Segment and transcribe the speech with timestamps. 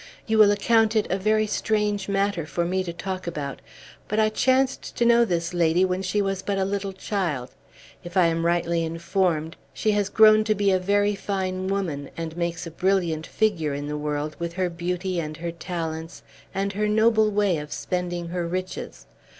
[0.25, 3.61] "You will account it a very strange matter for me to talk about;
[4.07, 7.51] but I chanced to know this lady when she was but a little child.
[8.03, 12.35] If I am rightly informed, she has grown to be a very fine woman, and
[12.35, 16.87] makes a brilliant figure in the world, with her beauty, and her talents, and her
[16.87, 19.05] noble way of spending her riches.